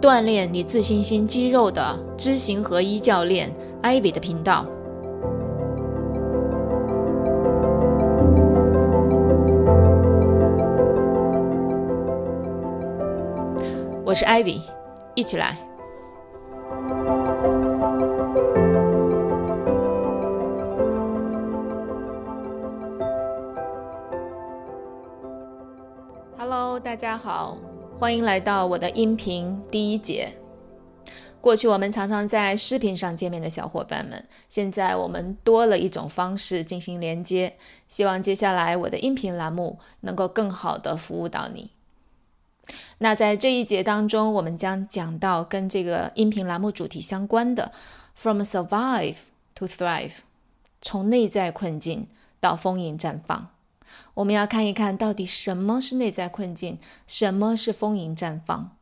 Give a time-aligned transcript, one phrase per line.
[0.00, 3.52] 锻炼你自信心肌肉的知行合一教练
[3.82, 4.64] Ivy 的频道。
[14.04, 14.60] 我是 Ivy，
[15.14, 15.58] 一起来。
[26.80, 27.58] 大家好，
[27.98, 30.32] 欢迎来到我的音频第一节。
[31.40, 37.56] 过去我们常常在视频上见面的小伙伴们，现在我们多了一种方式进行连接，
[37.88, 41.72] 希望接下来我的音频栏目能够更好的服务到你。
[42.98, 47.72] 那在这一节当中，我们将讲到跟这个音频栏目主题相关的
[48.14, 49.16] ，From survive
[49.56, 50.12] to thrive，
[50.80, 52.06] 从内在困境
[52.38, 53.48] 到丰盈绽放。
[54.14, 58.76] 我们要看一看到底什么是内在困境，什么是丰盈绽放。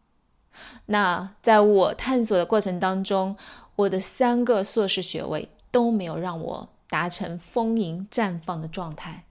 [0.86, 3.36] 那在我探索的过程当中，
[3.76, 9.24] 我的三个硕士学位都没有让我达成丰盈绽放的状态。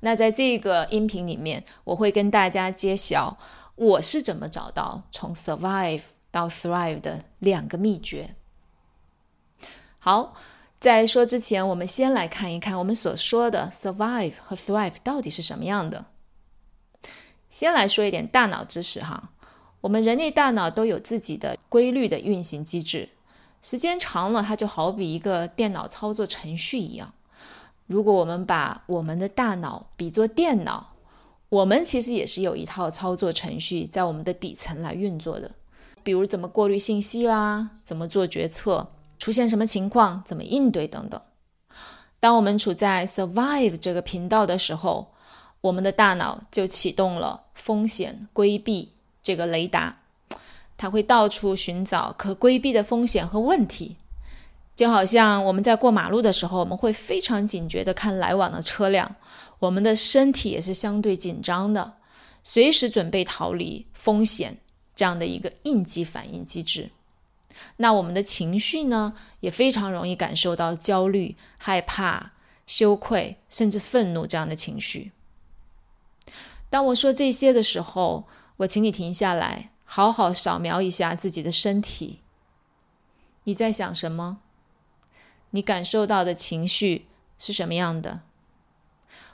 [0.00, 3.38] 那在这个音频里面，我会跟大家揭晓。
[3.74, 8.34] 我是怎么找到从 survive 到 thrive 的两个秘诀？
[9.98, 10.34] 好，
[10.82, 16.06] 在说之前，我们先来看一看我们所说的 survive 和 thrive 到底是什么样的。
[17.50, 19.30] 先来说一点大脑知识哈，
[19.80, 23.10] 我们人类大脑都有自己的规律的运行机制，
[23.62, 27.14] 时间长了，它就好比一个电脑操作程序一样。
[27.86, 30.96] 如果我们把我们的大脑比作电脑，
[31.48, 35.52] 我们其实也是有一套操作程序在我们的底层来运作的，
[36.02, 38.90] 比如怎么过滤信息啦，怎么做决策，
[39.22, 41.20] 出现什么情况怎么应对等等。
[42.18, 45.14] 当我们处在 survive 这个频道的时候，
[45.60, 48.90] 我们的大脑就启动了风险规避
[49.22, 50.00] 这个雷达，
[50.76, 53.96] 它会到处寻找可规避的风险和问题。
[54.74, 59.14] 就好像我们在过马路的时候，我们会非常警觉地看来往的车辆，
[59.60, 61.92] 我们的身体也是相对紧张的，
[62.42, 64.58] 随时准备逃离风险
[64.96, 66.90] 这样的一个应急反应机制。
[67.76, 72.32] 那我们的情绪呢，也非常容易感受到焦虑、害怕、
[72.66, 75.12] 羞愧，甚至愤怒这样的情绪。
[76.70, 78.26] 当我说这些的时候，
[78.58, 82.20] 我请你停下来，好好扫描一下自己的身体，
[83.44, 84.38] 你在想什么？
[85.50, 88.20] 你感受到的情绪是什么样的？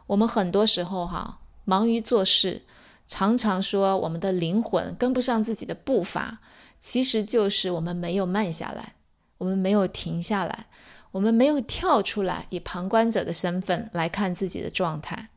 [0.09, 2.65] 我们很多时候哈忙于做事，
[3.07, 6.41] 常常说我们的灵魂跟不上自己的步伐，
[6.81, 8.95] 其实就是我们没有慢下来，
[9.39, 10.67] 我们没有停下来，
[11.13, 15.29] 我们没有跳出来以旁观者的身份来看自己的状态。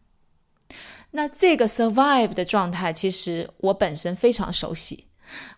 [1.12, 5.06] 那这个 survive 的状态，其实我本身非常熟悉。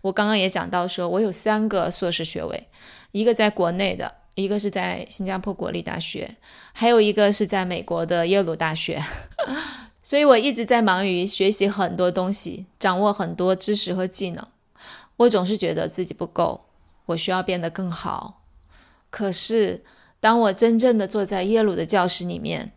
[0.01, 2.67] 我刚刚也讲到说，我有三个硕士学位，
[3.11, 4.16] 一个在国内的。
[4.35, 6.38] 一个是在新加坡国立大学，
[6.72, 8.99] 还有一个是在美国的耶鲁大学，
[10.01, 14.43] 所以我一直在忙于学习很多东西，掌握很多知识和技能。
[15.23, 16.66] 我总是觉得自己不够，
[17.07, 18.41] 我需要变得更好。
[19.09, 19.84] 可是，
[20.19, 22.72] 当我真正的坐在耶鲁的教室里面，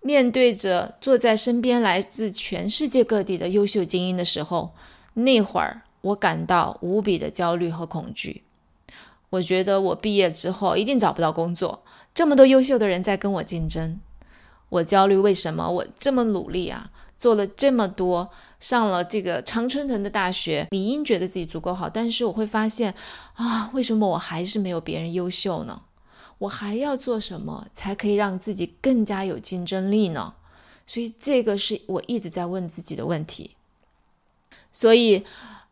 [0.00, 4.74] 面对着坐在身边来自全世界各地的优秀精英的时候，
[5.14, 8.42] 那会儿我感到无比的焦虑和恐惧。
[9.30, 11.82] 我觉得我毕业之后一定找不到工作，
[12.14, 13.98] 这么多优秀的人在跟我竞争，
[14.68, 15.16] 我焦虑。
[15.16, 22.94] 为什么我这么努力啊，做了这么多，上了这个常春藤的大学，理应觉得自己足够好，但是我会发现
[23.34, 25.82] 啊，为什么我还是没有别人优秀呢？
[26.38, 30.34] 我还要做什么才可以让自己更加有竞争力呢？
[30.86, 33.56] 所以这个是我一直在问自己的问题。
[34.70, 35.24] 所以，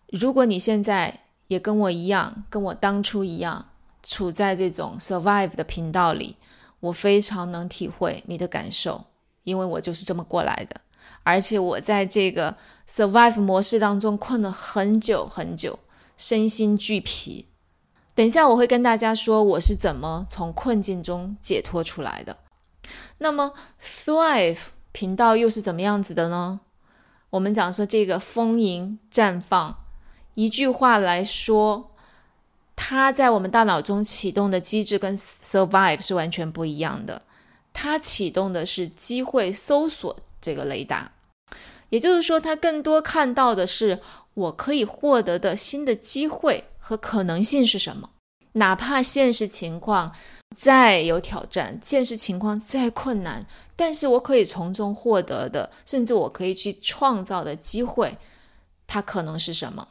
[0.09, 3.69] 如果你现在，也跟我一样，跟我当初一样，
[4.03, 6.37] 处在这种 survive 的频道里，
[6.81, 9.05] 我非常能体会你的感受，
[9.43, 10.81] 因为我就是这么过来的。
[11.25, 12.57] 而且我在这个
[12.89, 15.81] survive 模式当中困了很久很久，
[16.17, 17.49] 身心俱疲。
[18.15, 22.37] 等一下我会跟大家说我是怎么从困境中解脱出来的。
[23.19, 24.59] 那么 thrive
[24.93, 26.61] 频道又是怎么样子的呢？
[27.31, 29.79] 我们讲说这个丰盈绽放。
[30.35, 31.93] 一句话来说，
[32.77, 37.23] 它在我们大脑中启动的机制跟 survive 是完全不一样的。
[37.73, 41.11] 它启动的是机会搜索这个雷达，
[41.91, 44.01] 也就是说，他更多看到的是
[44.35, 48.11] 我可以获得的新的机会和可能性是什么。
[48.53, 50.15] 哪怕现实情况
[50.57, 58.19] 再有挑战，现实情况再困难，但是我可以从中获得的，甚至我可以去创造的机会，
[58.87, 59.89] 它可能是什么？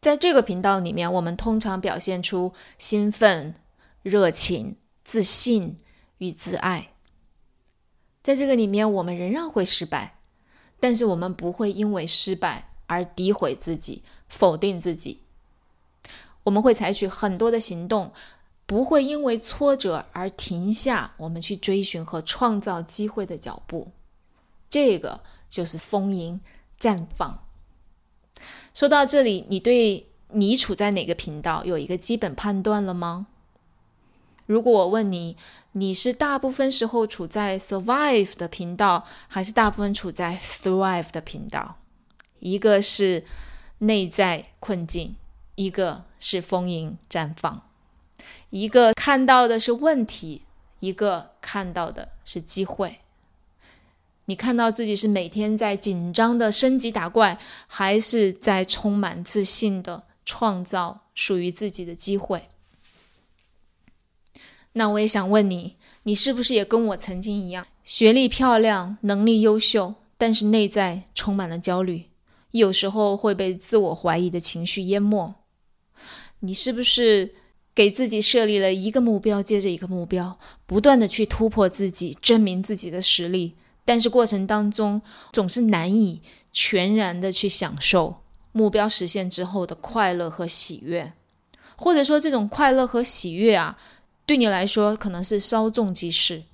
[0.00, 3.54] 在这个频道里面，我们通常表现出兴奋、
[4.02, 5.76] 热情、自信。
[6.20, 6.92] 与自爱，
[8.22, 10.18] 在这个里面，我们仍然会失败，
[10.80, 15.20] 但是我们不会因为失败而诋毁自己、否定自己。
[16.44, 18.12] 我们会采取很多的行动，
[18.64, 23.92] 不会因为挫折而停下我们去追寻和创造机会的脚步。
[24.68, 26.40] 这个就是丰盈
[26.80, 27.44] 绽放。
[28.72, 33.26] 说到这里，你对你处在哪个频道有一个基本判断了吗？
[34.50, 35.36] 如果我问你，
[35.74, 41.76] 你是大部分时候处在 survive 的频道，还是大部分处在 thrive 的频道？
[42.40, 43.24] 一个是
[43.78, 45.14] 内在困境，
[45.54, 47.62] 一个是丰盈绽放，
[48.50, 50.42] 一个看到的是问题，
[50.80, 52.98] 一个看到的是机会。
[54.24, 57.38] 你看到自己是每天在紧张的升级打怪，
[57.68, 62.48] 还是在充满自信的创造属于自己的机会？
[64.74, 72.04] 那我也想问你，你是不是也跟我曾经一样，学历漂亮，能力优秀，但是内在充满了焦虑，
[72.52, 75.34] 有时候会被自我怀疑的情绪淹没？
[76.40, 77.34] 你是不是
[77.74, 85.02] 给自己设立了一个目标接着一个目标，不断的去突破自己，证明自己的实力，但是过程当中
[85.32, 86.22] 总是难以
[86.52, 88.22] 全然的去享受
[88.52, 91.12] 目标实现之后的快乐和喜悦，
[91.76, 93.76] 或者说这种快乐和喜悦啊？
[94.30, 96.44] 对你来说，可能是稍纵即逝，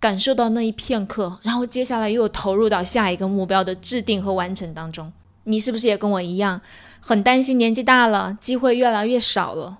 [0.00, 5.12] 感受到那一片刻，然后接下来又投入到下一个目标的制定和完成当中。
[5.44, 6.60] 你是不是也跟我一样，
[6.98, 9.78] 很担心年纪大了，机会越来越少了？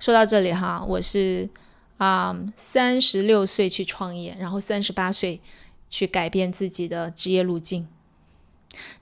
[0.00, 1.50] 说到这里哈，我是
[1.98, 5.42] 啊，三十六岁去创业，然后三十八岁
[5.90, 7.86] 去改变自己的职业路径。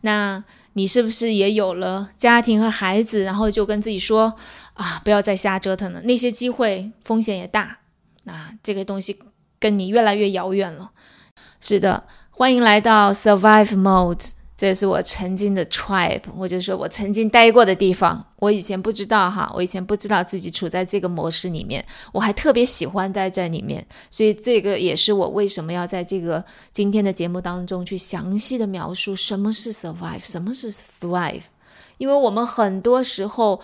[0.01, 0.43] 那。
[0.75, 4.35] 你是不是也有了家庭和孩子，然后就跟自己说
[4.75, 7.79] 啊，不要再瞎折腾了，那些机会风险也大，
[8.27, 9.19] 啊，这个东西
[9.59, 10.91] 跟你越来越遥远了。
[11.61, 14.33] 是的，欢迎来到 Survive Mode。
[14.63, 18.25] 这是我曾经的 tribe，我就说我曾经待过的地方。
[18.37, 23.85] 我以前不知道哈，我以前不知道自己处在这个模式里面，我还特别喜欢待在里面。
[24.09, 31.43] 所以这个也是我为什么要在这个今天的节目当中去详细的描述什么是 survive，什么是 thrive。
[31.99, 33.61] 因为我们很多时候，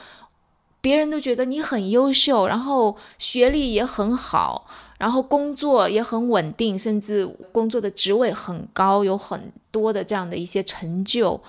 [0.81, 4.67] 别人都觉得你很优秀，然后学历也很好。
[4.99, 11.41] 然后工作也很稳定，甚至工作的职位很高，有很多的这样的一些成就。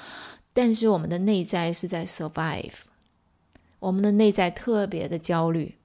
[0.54, 2.74] 但是我们的内在是在 survive，
[3.80, 5.78] 我们的内在特别的焦虑，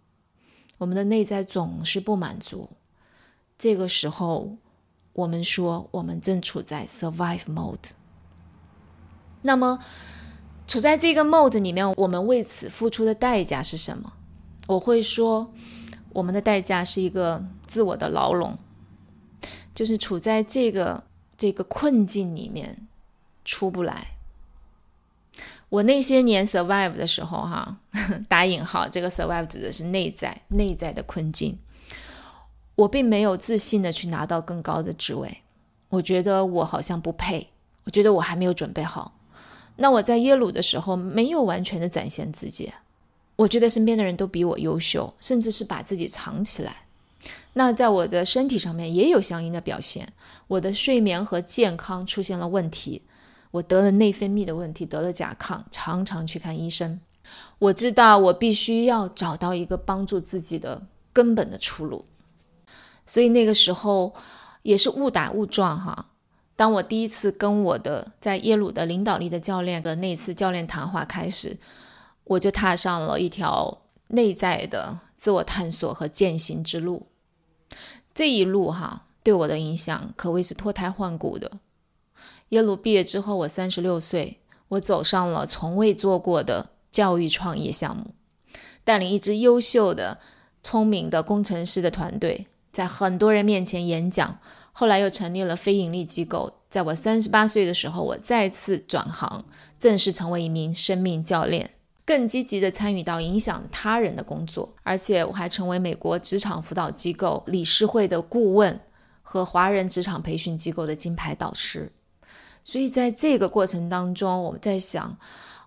[0.76, 2.69] 我们的内在总是不满足。
[3.56, 4.56] 这个时候，
[5.14, 7.93] 我们说我们正处在 survive mode。
[9.41, 9.79] 那么，
[10.67, 14.13] 处在这个 mode 里面，我们为此付出的代价是什么？
[14.67, 15.53] 我会说。
[16.15, 18.56] 我们的代价是一个自我的牢笼，
[19.75, 21.03] 就是处在这个
[21.37, 22.87] 这个困境里面
[23.44, 24.13] 出不来。
[25.71, 27.79] 我那些年 survive 的时候，哈，
[28.31, 31.59] 打引号，这个 survive 指的是内在内在的困境。
[32.77, 35.39] 我并没有自信的去拿到更高的职位，
[35.89, 37.49] 我觉得我好像不配，
[37.83, 39.14] 我觉得我还没有准备好。
[39.76, 42.72] 那我在耶鲁的时候，没有完全的展现自己。
[43.36, 46.86] 我觉得身边的人都比我优秀，甚至是把自己藏起来。
[47.54, 50.12] 那在我的身体上面也有相应的表现，
[50.46, 53.02] 我的睡眠和健康出现了问题，
[53.50, 57.00] 我得了内分泌的问题，得了甲亢，常常去看医生。
[57.58, 62.04] 我知道我必须要找到一个帮助自己的根本的出路，
[63.06, 64.14] 所以那个时候
[64.62, 66.10] 也是误打误撞哈。
[66.56, 71.58] 当我第一次跟我的在耶鲁的领导力的教练的那次教练谈话开始。
[72.27, 77.06] 我就踏上了一条内在的自我探索和践行之路。
[78.15, 81.58] 这一路哈，对我的影响可谓是脱胎换骨的。
[82.49, 88.15] 耶鲁毕业之后，我三十六岁，我走上了从未做过的教育创业项目，
[88.84, 90.19] 带领一支优秀的、
[90.63, 94.39] 聪明的工程师的团队，在很多人面前演讲。
[94.76, 96.52] 后来又成立了非盈利机构。
[96.69, 99.44] 在我三十八岁的时候，我再次转行，
[99.78, 101.70] 正式成为一名生命教练。
[102.04, 108.78] 更积极的参与到影响他人的工作，而且我还成为美国职场辅导机构理事会的顾问
[109.22, 111.90] 和华人职场培训机构的金牌导师。
[112.62, 115.16] 所以在这个过程当中，我们在想，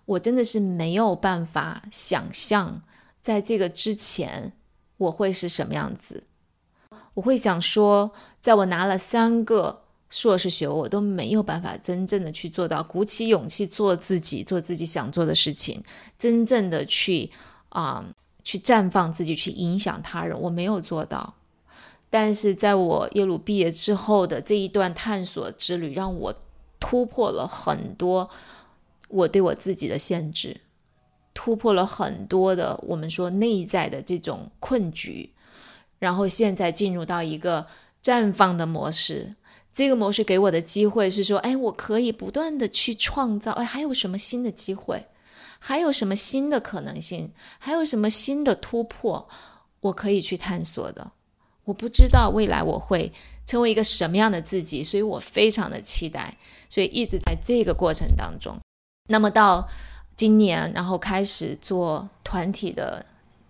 [0.06, 2.82] 我真的是没有办法想象，
[3.22, 4.54] 在这个之前
[4.98, 6.26] 我会是什么样子。
[7.18, 9.82] 我会想说，在我拿了三个。
[10.10, 15.84] 硕士学位我都没有办法真正的去做到，鼓起勇气做自己，做自己想做的事情，
[16.18, 17.30] 真正的去
[17.68, 18.06] 啊，
[18.42, 21.34] 去绽放自己，去影响他人，我没有做到。
[22.10, 26.34] 但是在我耶鲁毕业之后的这一段探索之旅，让我
[26.80, 28.30] 突破了很多
[29.10, 30.62] 我对我自己的限制，
[31.34, 35.32] 突破了很多的我们说内在的这种困局，
[36.00, 37.68] 然后现在进入到一个
[38.04, 39.36] 绽放的模式。
[39.72, 45.06] 这个模式给我的机会是说，哎，我可以不断的去创造，哎，还有什么新的机会，
[45.60, 49.30] 还有什么新的可能性，还有什么新的突破，
[49.82, 51.12] 我可以去探索的。
[51.66, 53.12] 我不知道未来我会
[53.46, 56.36] 成为一个什么样的自己，所以我非常的期待，
[56.70, 58.58] 所以一直在这个过程当中。
[59.10, 59.68] 那么到
[60.16, 63.06] 今年，然后开始做团体的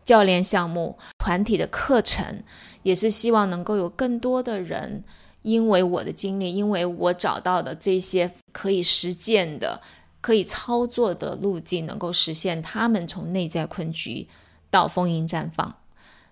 [0.07, 2.41] 教练项目、团体的课程，
[2.83, 5.03] 也是希望能够有更多的人。
[5.41, 9.81] 因为我的经历，因为我找到的这些可以实践的、
[10.21, 14.29] 可以操作的路径，能够实现他们从内在困局
[14.69, 15.75] 到丰盈绽放。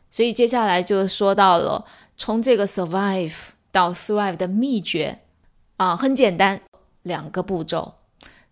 [0.09, 3.35] 所以接下来就说到了从这个 survive
[3.73, 5.19] 到 thrive 的秘诀
[5.75, 6.61] 啊，很简单，
[7.01, 7.95] 两个步骤。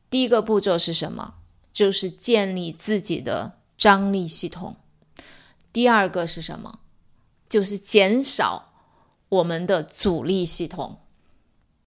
[0.10, 1.36] 第一个步骤是什么？
[1.72, 4.76] 就是建立自己的张力系统。
[5.74, 6.80] 第二个是什么？
[7.50, 8.70] 就是减少。
[9.30, 11.00] 我们的阻力系统，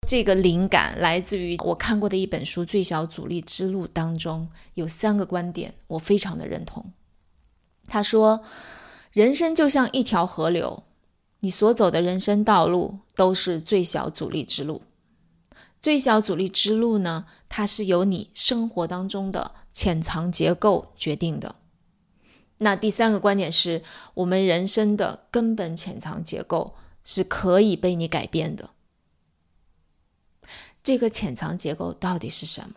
[0.06, 6.92] 这个灵感来自于我看过的一本书《最小阻力之路》当中有三个观点，我非常的认同。
[7.86, 8.42] 他说，
[9.12, 10.84] 人生就像一条河流，
[11.40, 14.80] 你所走的人生道路都是最小阻力之路。
[15.82, 21.56] 最小阻力之路呢，它是由你生活当中的潜藏结构决定的。
[22.58, 23.82] 那第三个观点是
[24.14, 26.76] 我们人生的根本潜藏结构。
[27.06, 28.70] 是可以被你改变的。
[30.82, 32.76] 这个潜藏结构到底是什么？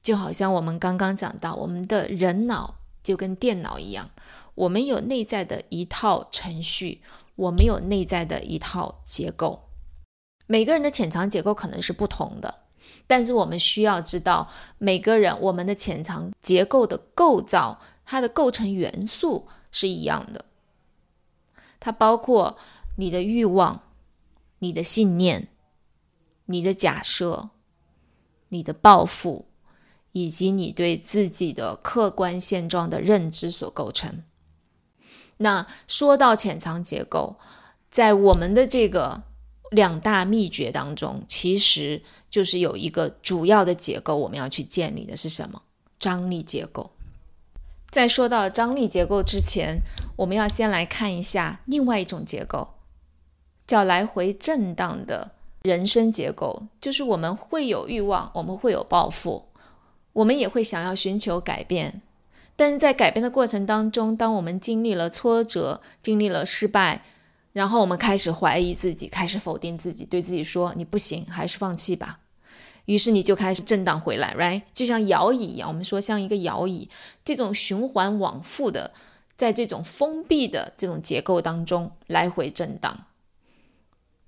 [0.00, 4.10] 就好像我们刚刚讲到，我们的人脑就跟电脑一样，
[4.54, 7.02] 我们有内在的一套程序，
[7.34, 9.70] 我们有内在的一套结构。
[10.46, 12.63] 每个人的潜藏结构可能是不同的，
[13.06, 20.44] 但是我们需要知道，每个人我们的潜藏结构的构造，它的构成元素是一样的，
[21.80, 22.56] 它包括。
[22.96, 23.82] 你的欲望、
[24.60, 25.48] 你的信念、
[26.44, 27.50] 你的假设、
[28.50, 29.46] 你的抱负，
[30.12, 34.22] 以及你对自己的客观现状的认知所构成。
[35.38, 37.36] 那说到潜藏结构，
[37.90, 39.24] 在我们的这个
[39.70, 45.62] 两大秘诀当中，其实就是有一个主要的结构，我们要去建立的是什么？
[45.98, 46.90] 张力结构。
[47.90, 49.80] 在说到张力结构之前，
[50.16, 52.70] 我们要先来看一下另外一种结构。
[53.66, 55.30] 叫来回震荡的
[55.62, 59.46] 人生结构，就是我们会有欲望，我们会有抱负，
[60.12, 62.02] 我们也会想要寻求改变。
[62.56, 67.02] 但是在改变的过程当中，当我们经历了挫折，经历了失败，
[67.54, 72.18] 然后我们开始怀疑自己，开始否定自己，对自己说你不行，还是放弃吧。
[72.86, 74.62] 于是你就开始震荡回来，right？
[74.74, 76.90] 就像摇椅一样，我们说像一个摇椅，
[77.24, 78.92] 这种循环往复的，
[79.36, 83.06] 在这种封闭的这种结构当中来回震荡。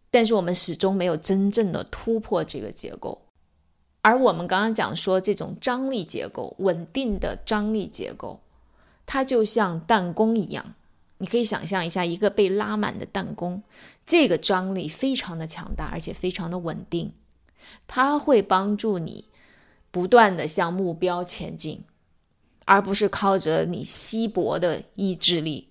[0.08, 3.22] 但是我们始终没有真正的突破这个结构，
[4.02, 8.40] 而我们刚刚讲说这种张力结构，稳定的张力结构，
[9.04, 10.74] 它就像弹弓一样，
[11.18, 13.62] 你可以想象一下一个被拉满的弹弓，
[14.04, 17.12] 这个张力非常的强大，而且非常的稳定，
[17.86, 19.28] 它会帮助你
[19.90, 21.84] 不断的向目标前进，
[22.64, 25.68] 而不是靠着你稀薄的意志力。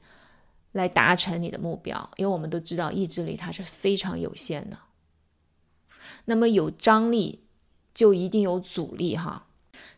[0.72, 4.78] 来达成你的目标，因为我们都知道意志力它是非常有限的。
[6.26, 7.46] 那么有张力
[7.94, 9.48] 就一定有阻力哈，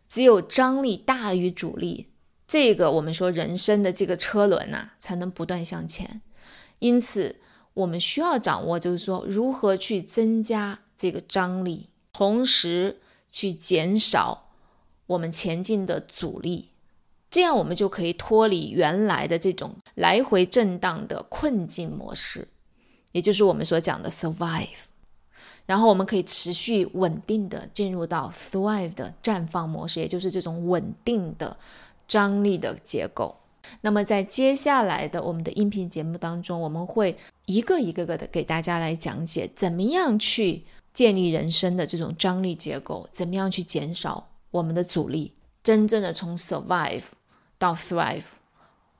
[0.07, 2.09] 只有张力大于阻力，
[2.47, 6.21] 这个我们说人生的这个车轮呐才能不断向前。
[6.79, 7.41] 因此，
[7.73, 12.99] 我们需要掌握就是说如何去增加这个张力，同时
[13.29, 14.49] 去减少
[15.07, 16.69] 我们前进的阻力。
[17.29, 22.47] 这样我们就可以脱离原来的这种来回震荡的困境模式，
[23.11, 24.85] 也就是我们所讲的 survive，
[25.65, 31.57] 然后我们可以持续稳定的进入到 thrive 的绽放模式，也就是这种稳定的
[32.07, 33.35] 张力的结构。
[33.81, 47.03] 那么在接下来的我们的音频节目当中，我们会一个一个个的给大家来讲解，怎么样去建立人生的这种张力结构，怎么样去减少我们的阻力，真正的从 survive
[47.57, 48.23] 到 thrive，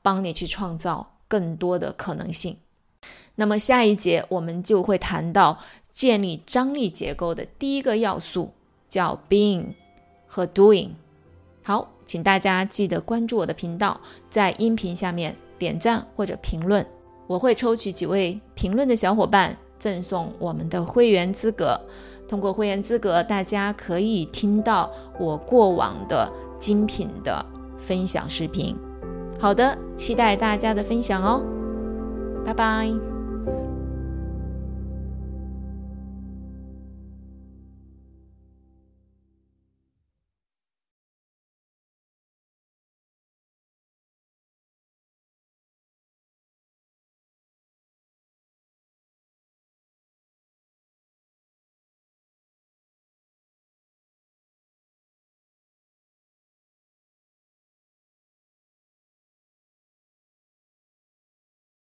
[0.02, 2.58] 帮你去创造更多的可能性。
[3.36, 5.58] 那么下一节我们就会谈到
[5.94, 8.52] 建立张力结构的第一个要素，
[8.86, 9.74] 叫 being
[10.26, 10.90] 和 doing。
[11.62, 11.97] 好。
[12.08, 14.00] 请大家记得关注我的频道，
[14.30, 16.84] 在音频下面点赞或者评论，
[17.26, 21.78] 我会抽取几位评论的小伙伴赠送我们的会员资格。
[22.26, 27.44] 通过会员资格，大家可以听到我过往的精品的
[27.78, 28.74] 分享视频。
[29.38, 31.46] 好的，期待大家的分享哦，
[32.44, 33.17] 拜拜。